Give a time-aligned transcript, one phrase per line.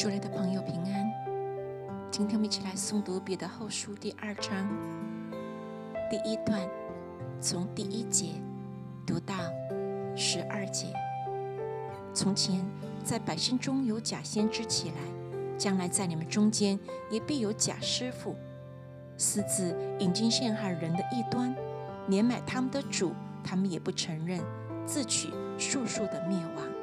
[0.00, 1.12] 主内的朋友平安，
[2.10, 4.66] 今天我们一起来诵读彼得后书第二章
[6.08, 6.58] 第一段，
[7.38, 8.28] 从第一节
[9.06, 9.34] 读到
[10.16, 10.86] 十二节。
[12.14, 12.64] 从前
[13.04, 14.96] 在百姓中有假先知起来，
[15.58, 16.80] 将来在你们中间
[17.10, 18.34] 也必有假师傅，
[19.18, 21.54] 私自引进陷害人的异端，
[22.08, 23.12] 连买他们的主，
[23.44, 24.40] 他们也不承认，
[24.86, 25.28] 自取
[25.58, 26.79] 速速的灭亡。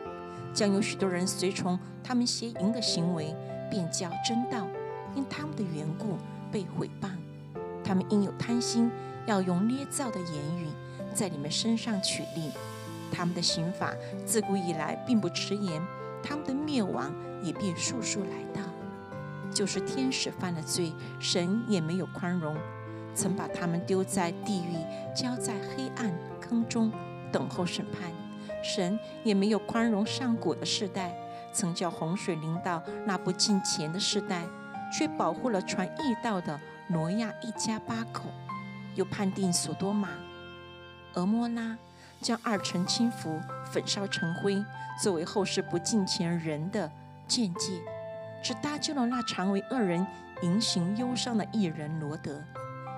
[0.58, 3.32] 将有许多人随从他们邪淫的行为，
[3.70, 4.65] 便叫真道
[5.14, 6.18] 因他们的缘故
[6.52, 7.10] 被毁谤。
[7.84, 8.89] 他们因有贪心，
[9.28, 10.65] 要用捏造的言语
[11.14, 12.50] 在你们身上取利。
[13.12, 13.93] 他们的刑法
[14.25, 15.79] 自古以来并不迟延，
[16.24, 18.68] 他们的灭亡也必速速来到。
[19.51, 22.57] 就是天使犯了罪，神也没有宽容，
[23.14, 26.92] 曾把他们丢在地狱，交在黑暗坑中，
[27.32, 28.12] 等候审判。
[28.64, 31.14] 神也没有宽容上古的世代，
[31.54, 34.44] 曾叫洪水临到那不敬虔的世代，
[34.92, 38.25] 却保护了传义道的挪亚一家八口，
[38.95, 40.09] 又判定索多玛、
[41.14, 41.78] 俄摩拉，
[42.22, 44.64] 将二城倾覆，焚烧成灰，
[45.02, 46.92] 作为后世不敬虔人的
[47.28, 47.81] 见解，
[48.44, 50.06] 只搭救了那常为恶人
[50.42, 52.44] 淫行忧伤的艺人罗德，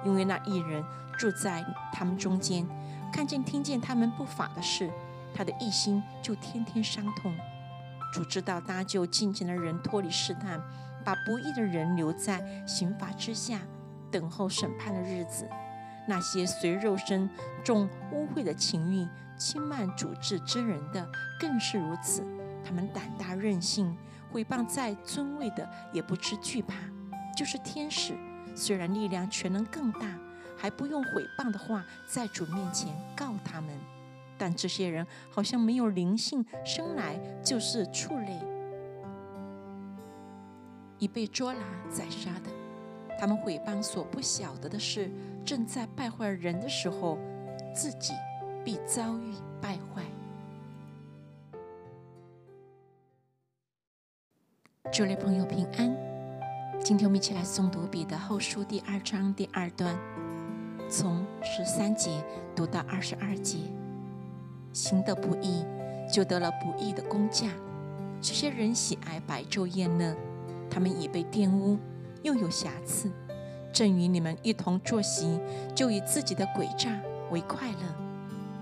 [0.05, 0.83] 因为那艺人
[1.17, 2.65] 住在他们中间，
[3.11, 4.89] 看见听见他们不法的事。
[5.33, 7.35] 他的一心就天天伤痛。
[8.11, 10.59] 主知道搭救敬虔的人脱离试探，
[11.05, 13.59] 把不义的人留在刑罚之下，
[14.09, 15.47] 等候审判的日子。
[16.07, 17.29] 那些随肉身
[17.63, 21.07] 重污秽的情欲、轻慢主治之人的，
[21.39, 22.23] 更是如此。
[22.65, 23.95] 他们胆大任性，
[24.31, 26.73] 毁谤在尊位的，也不知惧怕。
[27.37, 28.17] 就是天使，
[28.55, 30.07] 虽然力量全能更大，
[30.57, 33.69] 还不用毁谤的话，在主面前告他们。
[34.39, 38.39] 但这些人好像没有灵性，生来就是畜类，
[40.97, 41.59] 已被捉拿
[41.91, 42.49] 宰杀的。
[43.19, 45.11] 他们毁谤所不晓得的事，
[45.45, 47.17] 正在败坏人的时候，
[47.75, 48.13] 自己
[48.63, 50.03] 必遭遇败坏。
[54.89, 55.93] 诸位朋友平安，
[56.81, 59.93] 今天我们一起来诵读彼得后书第二章第二段，
[60.89, 62.23] 从十三节
[62.55, 63.57] 读到二十二节。
[64.73, 65.65] 行的不义，
[66.11, 67.47] 就得了不义的工价。
[68.21, 70.15] 这些人喜爱白昼宴乐，
[70.69, 71.77] 他们已被玷污，
[72.21, 73.11] 又有瑕疵。
[73.71, 75.39] 正与你们一同坐席，
[75.75, 76.99] 就以自己的诡诈
[77.31, 77.95] 为快乐。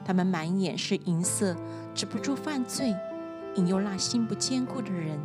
[0.06, 1.56] 他们满眼是银色，
[1.95, 2.95] 止不住犯罪，
[3.56, 5.18] 引诱那心不坚固的人，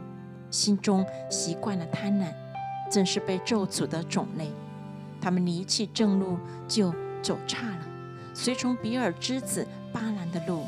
[0.51, 2.33] 心中习惯了贪婪，
[2.91, 4.51] 正是被咒诅的种类。
[5.21, 7.87] 他们离弃正路，就走差了，
[8.35, 9.67] 随从比尔之子。
[9.93, 10.65] 巴兰的路，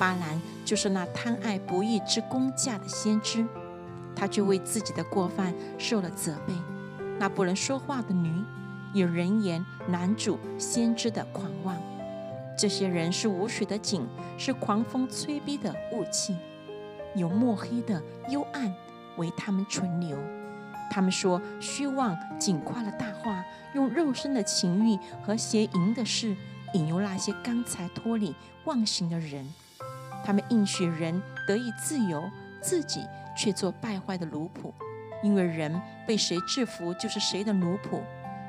[0.00, 3.46] 巴兰就是那贪爱不义之工价的先知，
[4.16, 6.52] 他就为自己的过犯受了责备。
[7.20, 8.42] 那不能说话的女，
[8.92, 11.76] 有人言男主先知的狂妄。
[12.58, 14.04] 这些人是无水的井，
[14.36, 16.36] 是狂风吹逼的雾气，
[17.14, 18.74] 有墨黑的幽暗
[19.16, 20.18] 为他们存留。
[20.90, 23.44] 他们说虚妄，仅夸了大话，
[23.76, 26.36] 用肉身的情欲和邪淫的事。
[26.74, 29.52] 引诱那些刚才脱离妄行的人，
[30.24, 32.30] 他们应许人得以自由，
[32.60, 33.00] 自己
[33.36, 34.72] 却做败坏的奴仆。
[35.22, 38.02] 因为人被谁制服，就是谁的奴仆。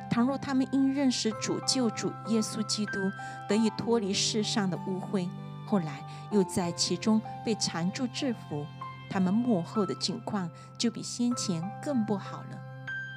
[0.09, 2.99] 倘若他们因认识主救主耶稣基督，
[3.47, 5.27] 得以脱离世上的污秽，
[5.65, 8.65] 后来又在其中被缠住制服，
[9.09, 12.59] 他们幕后的境况就比先前更不好了。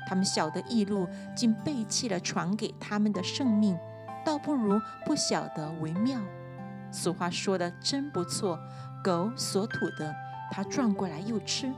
[0.09, 3.77] 他们晓得异路，竟背弃了传给他们的圣命。
[4.29, 6.21] 倒不如不晓得为妙。
[6.93, 8.61] 俗话说的真不错，
[9.03, 10.15] 狗所吐的，
[10.51, 11.73] 它转过来又吃；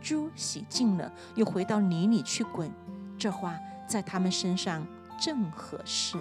[0.00, 2.70] 猪洗净了，又回到泥里去滚。
[3.18, 3.58] 这话
[3.88, 4.86] 在他们身上
[5.20, 6.16] 正合适。